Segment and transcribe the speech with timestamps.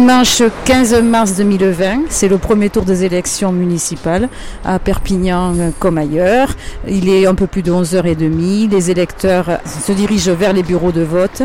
[0.00, 4.30] Dimanche 15 mars 2020, c'est le premier tour des élections municipales
[4.64, 6.54] à Perpignan comme ailleurs.
[6.88, 8.70] Il est un peu plus de 11h30.
[8.70, 11.42] Les électeurs se dirigent vers les bureaux de vote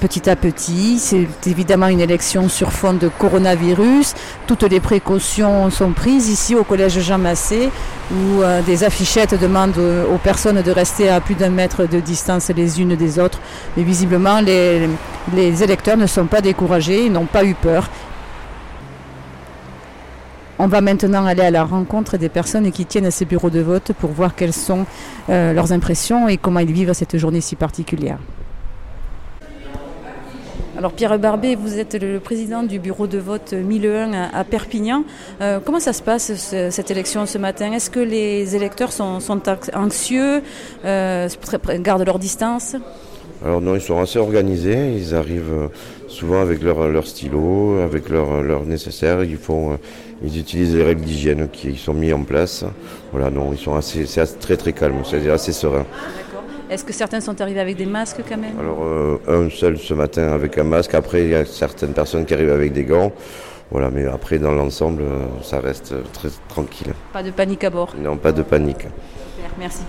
[0.00, 0.98] petit à petit.
[0.98, 4.14] C'est évidemment une élection sur fond de coronavirus.
[4.46, 7.68] Toutes les précautions sont prises ici au collège Jean Massé
[8.10, 12.50] où euh, des affichettes demandent aux personnes de rester à plus d'un mètre de distance
[12.56, 13.38] les unes des autres.
[13.76, 14.88] Mais visiblement, les,
[15.34, 17.88] les électeurs ne sont pas découragés, ils n'ont pas eu peur.
[20.60, 23.60] On va maintenant aller à la rencontre des personnes qui tiennent à ces bureaux de
[23.60, 24.86] vote pour voir quelles sont
[25.28, 28.18] euh, leurs impressions et comment ils vivent cette journée si particulière.
[30.76, 35.04] Alors Pierre Barbet, vous êtes le président du bureau de vote 1001 à Perpignan.
[35.40, 37.72] Euh, comment ça se passe cette élection ce matin?
[37.72, 39.18] Est-ce que les électeurs sont,
[39.74, 40.42] anxieux,
[40.84, 41.28] euh,
[41.80, 42.76] gardent leur distance?
[43.44, 45.68] Alors non, ils sont assez organisés, ils arrivent euh,
[46.08, 49.78] souvent avec leur, leur stylo, avec leur, leur nécessaire, ils font,
[50.22, 52.64] ils utilisent les règles d'hygiène qui sont mises en place.
[53.12, 55.86] Voilà, non, ils sont assez, c'est très très calme, c'est assez serein.
[56.70, 58.58] Est-ce que certains sont arrivés avec des masques quand même?
[58.60, 60.94] Alors euh, un seul ce matin avec un masque.
[60.94, 63.10] Après il y a certaines personnes qui arrivent avec des gants.
[63.70, 66.92] Voilà, mais après dans l'ensemble euh, ça reste très tranquille.
[67.12, 67.94] Pas de panique à bord?
[67.98, 68.82] Non, pas de panique.
[68.82, 69.80] Super, merci.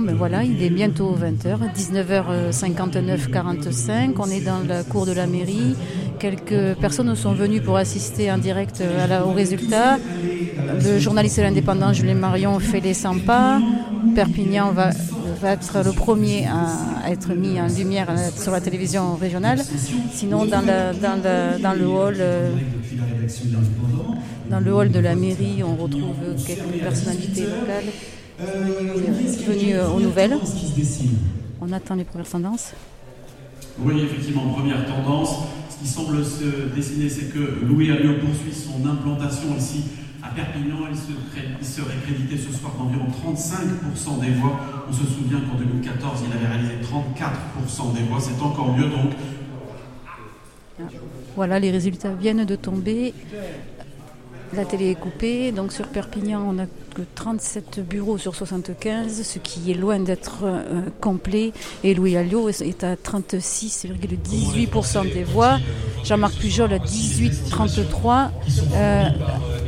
[0.00, 4.18] Mais ben voilà, il est bientôt 20h, 19h59, 45.
[4.18, 5.74] On est dans la cour de la mairie.
[6.18, 8.82] Quelques personnes sont venues pour assister en direct
[9.24, 9.98] au résultat.
[10.84, 13.60] Le journaliste indépendant Julien Marion fait les 100 pas.
[14.14, 14.90] Perpignan va,
[15.44, 19.60] être le premier à être mis en lumière sur la télévision régionale.
[20.12, 20.62] Sinon, dans.
[24.48, 26.14] Dans le hall de la mairie, on retrouve
[26.46, 27.92] quelques personnalités locales
[28.38, 30.36] venu euh, aux nouvelles.
[31.60, 32.72] On attend les premières tendances.
[33.78, 35.36] Oui, effectivement, première tendance.
[35.70, 39.84] Ce qui semble se dessiner, c'est que Louis Alliot poursuit son implantation ici
[40.22, 40.78] à Perpignan.
[40.90, 40.96] Il,
[41.66, 44.60] se, serait crédité ce soir d'environ 35% des voix.
[44.88, 48.18] On se souvient qu'en 2014, il avait réalisé 34% des voix.
[48.20, 49.12] C'est encore mieux donc.
[51.34, 53.12] Voilà, les résultats viennent de tomber.
[54.54, 56.64] La télé est coupée, donc sur Perpignan, on n'a
[56.94, 61.52] que 37 bureaux sur 75, ce qui est loin d'être euh, complet.
[61.84, 65.58] Et Louis Alliot est à 36,18% des voix.
[66.04, 68.30] Jean-Marc Pujol à 18,33%.
[68.74, 69.08] Euh,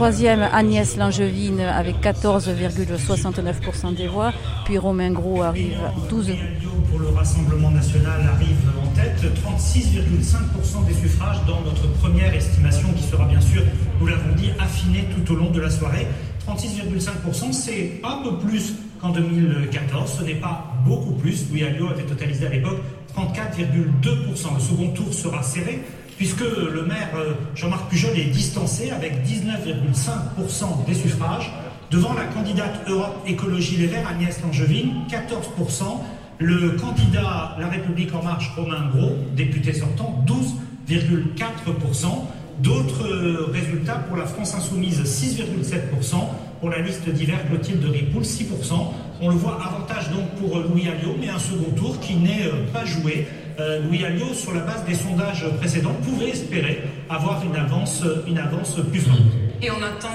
[0.00, 4.32] troisième, Agnès Langevine avec 14,69% des voix.
[4.64, 6.38] Puis Romain Gros arrive à 12%.
[6.88, 8.56] Pour le Rassemblement national arrive
[8.96, 13.62] 36,5% des suffrages dans notre première estimation qui sera bien sûr,
[14.00, 16.06] nous l'avons dit, affinée tout au long de la soirée.
[16.48, 21.50] 36,5%, c'est un peu plus qu'en 2014, ce n'est pas beaucoup plus.
[21.50, 22.78] Louis Alliot avait totalisé à l'époque
[23.14, 24.54] 34,2%.
[24.54, 25.82] Le second tour sera serré
[26.20, 31.50] puisque le maire euh, Jean-Marc Pujol est distancé avec 19,5% des suffrages
[31.90, 35.82] devant la candidate Europe Écologie Les Verts Agnès Langevin, 14%.
[36.36, 42.06] Le candidat La République En Marche, Romain Gros, député sortant, 12,4%.
[42.58, 46.16] D'autres euh, résultats pour la France Insoumise, 6,7%.
[46.60, 48.44] Pour la liste d'hiver, Clotilde Ripoul, 6%.
[49.22, 52.50] On le voit avantage donc pour euh, Louis Alliot, mais un second tour qui n'est
[52.74, 53.26] pas joué.
[53.84, 58.76] Louis Alliot, sur la base des sondages précédents, pouvait espérer avoir une avance, une avance
[58.90, 59.20] plus forte.
[59.62, 60.08] Et on attend,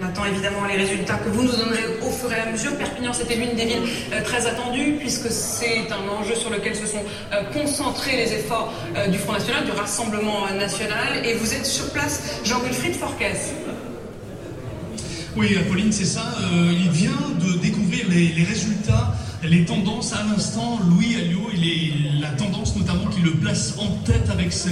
[0.00, 2.76] on attend évidemment les résultats que vous nous donnerez au fur et à mesure.
[2.76, 6.86] Perpignan, c'était l'une des villes euh, très attendues, puisque c'est un enjeu sur lequel se
[6.86, 11.24] sont euh, concentrés les efforts euh, du Front National, du Rassemblement National.
[11.24, 13.52] Et vous êtes sur place, Jean-Wilfried Forquès.
[15.36, 16.22] Oui, Apolline, c'est ça.
[16.70, 19.14] il vient de découvrir les résultats
[19.48, 23.88] les tendances à l'instant, Louis Alliot, il est la tendance notamment qui le place en
[24.04, 24.68] tête avec ce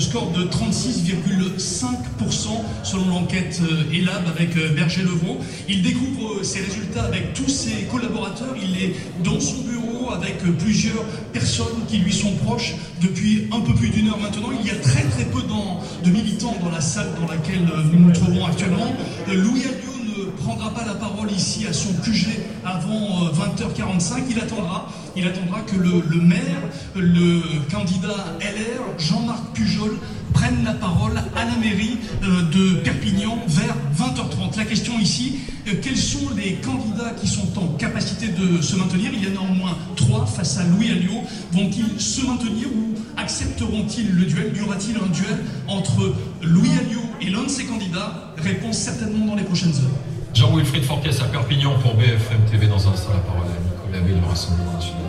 [0.00, 2.48] score de 36,5%
[2.82, 5.38] selon l'enquête euh, ELAB avec euh, Berger Levron.
[5.68, 8.54] Il découvre euh, ses résultats avec tous ses collaborateurs.
[8.60, 13.74] Il est dans son bureau avec plusieurs personnes qui lui sont proches depuis un peu
[13.74, 14.48] plus d'une heure maintenant.
[14.58, 18.12] Il y a très très peu de militants dans la salle dans laquelle nous nous
[18.12, 18.96] trouvons actuellement.
[19.28, 19.89] Louis Alliot
[20.38, 22.28] prendra pas la parole ici à son QG
[22.64, 23.80] avant 20h45.
[23.80, 26.62] Euh, il attendra, il attendra que le, maire,
[26.96, 27.40] le
[27.70, 29.96] candidat LR, Jean-Marc Pujol,
[30.32, 34.56] prenne la parole à la mairie euh, de Perpignan vers 20h30.
[34.56, 39.10] La question ici, euh, quels sont les candidats qui sont en capacité de se maintenir?
[39.12, 41.22] Il y en a au moins trois face à Louis Alliot.
[41.52, 44.52] Vont-ils se maintenir ou accepteront-ils le duel?
[44.56, 48.34] Y aura-t-il un duel entre Louis Alliot et l'un de ses candidats?
[48.36, 50.19] Réponse certainement dans les prochaines heures.
[50.34, 54.20] Jean-Wilfried Forquès à Perpignan pour BFM TV dans un instant la parole à Nicolas Bay,
[54.20, 55.00] le Rassemblement national.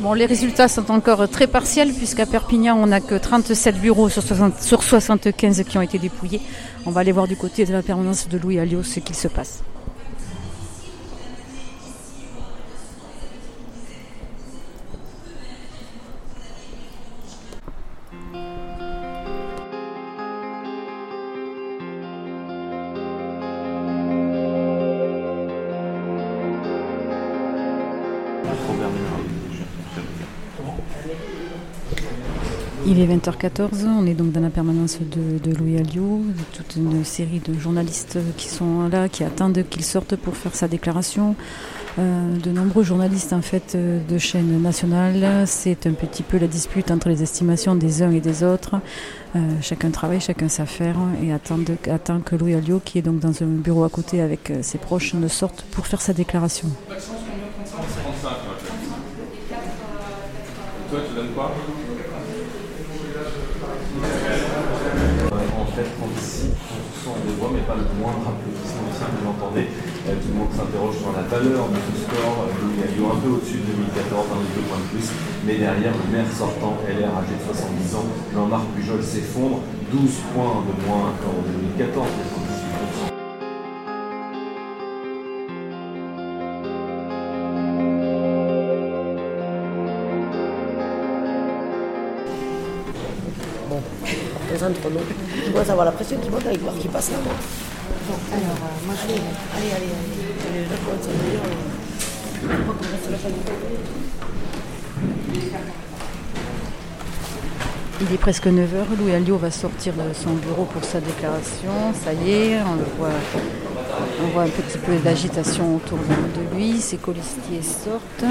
[0.00, 4.22] Bon, les résultats sont encore très partiels puisqu'à Perpignan, on n'a que 37 bureaux sur,
[4.22, 6.40] 60, sur 75 qui ont été dépouillés.
[6.86, 9.28] On va aller voir du côté de la permanence de Louis Alliot ce qu'il se
[9.28, 9.62] passe.
[32.92, 36.22] Il est 20h14, on est donc dans la permanence de, Louis Alliot,
[36.52, 40.66] toute une série de journalistes qui sont là, qui attendent qu'il sorte pour faire sa
[40.66, 41.36] déclaration.
[42.00, 46.90] Euh, de nombreux journalistes en fait de chaînes nationales, c'est un petit peu la dispute
[46.90, 48.74] entre les estimations des uns et des autres.
[49.36, 53.40] Euh, chacun travaille, chacun sa faire et attend, que Louis Alliot, qui est donc dans
[53.44, 56.66] un bureau à côté avec ses proches, sorte pour faire sa déclaration.
[60.90, 61.54] Toi, tu donnes quoi
[63.10, 63.18] En
[65.74, 66.46] fait, 36%
[67.26, 69.66] de voix, mais pas le moindre applaudissement aussi, vous l'entendez.
[70.06, 72.46] Euh, tout le monde s'interroge sur la valeur de ce score.
[72.62, 75.10] Louis Alliot un peu au-dessus de 2014, un ou deux points de plus.
[75.42, 79.66] Mais derrière, le maire sortant, LR âgé de 70 ans, Jean-Marc Pujol s'effondre.
[79.90, 81.42] 12 points de moins qu'en
[81.74, 82.06] 2014,
[94.90, 95.00] nom.
[95.46, 97.18] Je dois avoir la pression qui monte avec voir qui passe là.
[97.24, 97.34] Moi.
[98.08, 99.20] Bon, alors, euh, moi je vais.
[99.56, 100.64] Allez, allez, allez.
[100.64, 101.42] je dois ça d'ailleurs.
[102.42, 103.40] Je crois qu'on reste la famille.
[108.02, 111.92] Il est presque 9h, Louis Alliot va sortir de son bureau pour sa déclaration.
[112.02, 113.10] Ça y est, on le voit,
[114.24, 116.80] on voit un petit peu d'agitation autour de lui.
[116.80, 118.24] Ses colistiers sortent,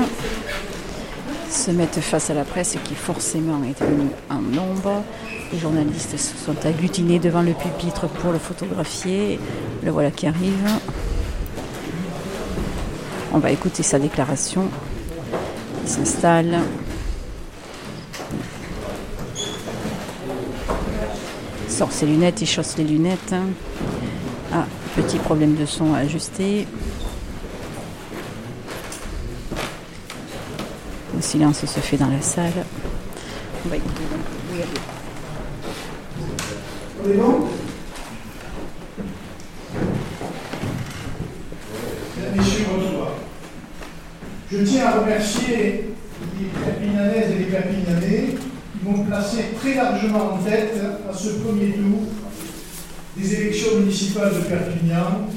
[1.52, 5.04] se mettent face à la presse qui forcément est venue en nombre.
[5.51, 9.40] Les journalistes se sont agglutinés devant le pupitre pour le photographier.
[9.84, 10.68] Le voilà qui arrive.
[13.34, 14.69] On va écouter sa déclaration.
[15.84, 16.60] Il s'installe.
[21.68, 23.34] Sort ses lunettes, il chausse les lunettes.
[24.54, 24.66] Ah,
[24.96, 26.68] petit problème de son à ajuster.
[31.16, 32.66] Le silence se fait dans la salle.
[33.66, 34.04] On va écouter.
[37.01, 37.48] On est bon
[42.36, 43.12] Messieurs, bonsoir.
[44.51, 45.94] Je tiens à remercier
[46.38, 50.75] les Perpignanaises et les Perpignanais qui m'ont placé très largement en tête
[51.10, 52.01] à ce premier tour
[53.16, 55.28] des élections municipales de Perpignan,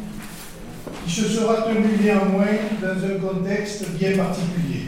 [1.06, 4.86] qui se sera tenu néanmoins dans un contexte bien particulier.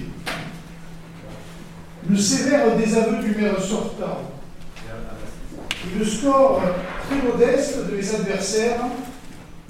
[2.11, 4.34] Le sévère désaveu du maire sortant
[5.99, 6.61] le score
[7.09, 8.81] très modeste de mes adversaires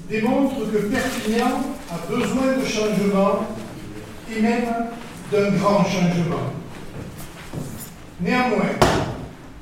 [0.09, 3.47] démontre que Perpignan a besoin de changement
[4.35, 4.65] et même
[5.31, 6.53] d'un grand changement.
[8.21, 8.71] Néanmoins,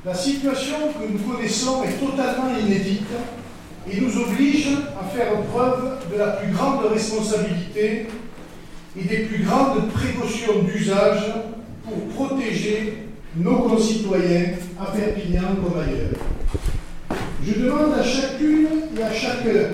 [0.04, 3.08] la situation que nous connaissons est totalement inédite
[3.90, 4.68] et nous oblige
[5.00, 8.06] à faire preuve de la plus grande responsabilité
[8.96, 11.24] et des plus grandes précautions d'usage
[11.84, 16.33] pour protéger nos concitoyens à Perpignan comme ailleurs.
[17.46, 19.68] Je demande à chacune et à chacun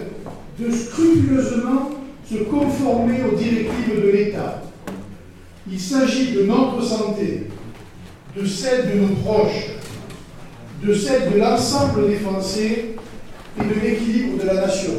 [0.58, 1.90] de scrupuleusement
[2.28, 4.62] se conformer aux directives de l'État.
[5.70, 7.46] Il s'agit de notre santé,
[8.36, 9.68] de celle de nos proches,
[10.82, 12.86] de celle de l'ensemble des Français
[13.60, 14.94] et de l'équilibre de la nation.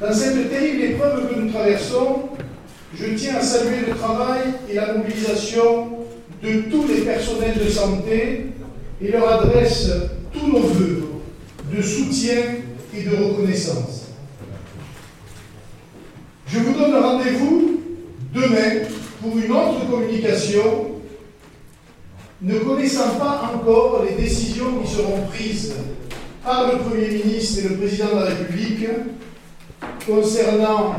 [0.00, 2.28] Dans cette terrible épreuve que nous traversons,
[2.94, 5.88] je tiens à saluer le travail et la mobilisation
[6.40, 8.46] de tous les personnels de santé
[9.02, 9.90] et leur adresse
[10.32, 11.15] tous nos voeux
[11.72, 12.36] de soutien
[12.94, 14.06] et de reconnaissance.
[16.46, 17.80] Je vous donne rendez-vous
[18.32, 18.86] demain
[19.20, 20.92] pour une autre communication,
[22.42, 25.74] ne connaissant pas encore les décisions qui seront prises
[26.44, 28.86] par le Premier ministre et le Président de la République
[30.06, 30.94] concernant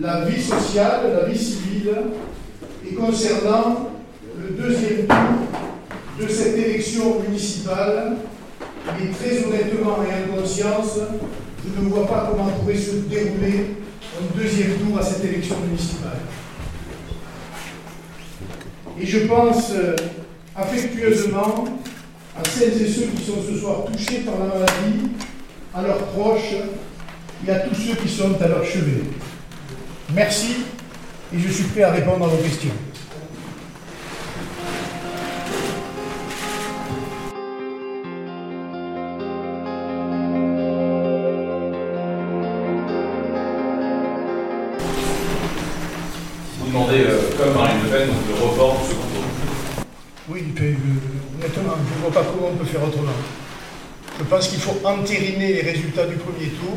[0.00, 1.94] la vie sociale, la vie civile
[2.86, 3.90] et concernant
[4.38, 8.16] le deuxième tour de cette élection municipale.
[8.88, 10.98] Et très honnêtement et en conscience,
[11.64, 13.76] je ne vois pas comment pourrait se dérouler
[14.18, 16.18] un deuxième tour à cette élection municipale.
[19.00, 19.96] Et je pense euh,
[20.54, 21.64] affectueusement
[22.36, 25.10] à celles et ceux qui sont ce soir touchés par la maladie,
[25.74, 26.54] à leurs proches
[27.46, 29.02] et à tous ceux qui sont à leur chevet.
[30.14, 30.56] Merci
[31.34, 32.70] et je suis prêt à répondre à vos questions.
[50.28, 50.74] Oui, euh,
[51.38, 53.12] honnêtement, je ne vois pas comment on peut faire autrement.
[54.18, 56.76] Je pense qu'il faut entériner les résultats du premier tour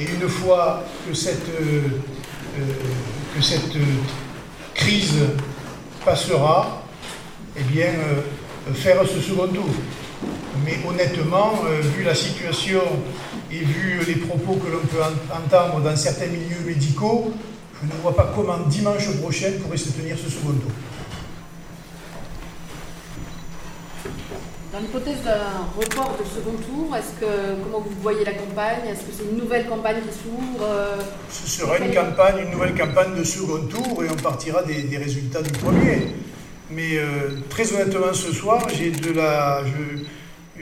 [0.00, 1.82] et une fois que cette, euh,
[2.58, 2.62] euh,
[3.36, 3.72] que cette
[4.74, 5.14] crise
[6.04, 6.82] passera,
[7.56, 7.90] eh bien,
[8.74, 9.68] faire ce second tour.
[10.64, 11.60] Mais honnêtement,
[11.96, 12.80] vu la situation
[13.52, 17.32] et vu les propos que l'on peut en- entendre dans certains milieux médicaux,
[17.82, 20.70] je ne vois pas comment dimanche prochain pourrait se tenir ce second tour.
[24.72, 28.88] Dans l'hypothèse d'un report de second tour, est-ce que comment vous voyez la campagne?
[28.90, 30.96] Est-ce que c'est une nouvelle campagne qui s'ouvre euh,
[31.30, 34.96] Ce sera une campagne, une nouvelle campagne de second tour et on partira des, des
[34.98, 36.14] résultats du premier.
[36.70, 40.02] Mais euh, très honnêtement, ce soir, j'ai de la, je-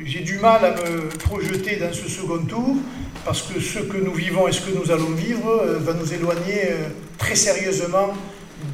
[0.05, 2.77] j'ai du mal à me projeter dans ce second tour
[3.25, 6.13] parce que ce que nous vivons et ce que nous allons vivre euh, va nous
[6.13, 6.89] éloigner euh,
[7.19, 8.13] très sérieusement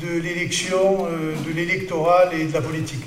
[0.02, 3.04] de l'élection, euh, de l'électoral et de la politique.